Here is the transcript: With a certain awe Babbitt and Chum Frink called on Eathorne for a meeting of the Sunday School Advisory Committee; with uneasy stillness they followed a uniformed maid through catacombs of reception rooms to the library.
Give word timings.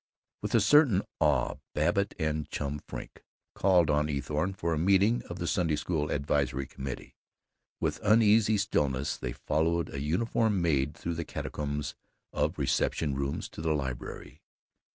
With 0.41 0.55
a 0.55 0.61
certain 0.61 1.03
awe 1.19 1.57
Babbitt 1.75 2.15
and 2.17 2.49
Chum 2.49 2.81
Frink 2.87 3.23
called 3.53 3.91
on 3.91 4.09
Eathorne 4.09 4.55
for 4.55 4.73
a 4.73 4.77
meeting 4.79 5.21
of 5.29 5.37
the 5.37 5.45
Sunday 5.45 5.75
School 5.75 6.09
Advisory 6.09 6.65
Committee; 6.65 7.13
with 7.79 7.99
uneasy 8.01 8.57
stillness 8.57 9.15
they 9.15 9.33
followed 9.33 9.93
a 9.93 10.01
uniformed 10.01 10.59
maid 10.59 10.95
through 10.95 11.23
catacombs 11.25 11.93
of 12.33 12.57
reception 12.57 13.13
rooms 13.13 13.47
to 13.49 13.61
the 13.61 13.73
library. 13.75 14.41